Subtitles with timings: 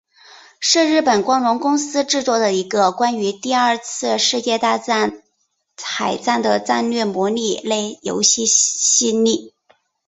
[0.59, 5.21] 是日本光荣公司制作的一个关于第二次世界大战
[5.79, 9.51] 海战的战略模拟类游戏系列。